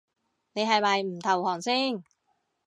[0.53, 2.03] 你係咪唔投降先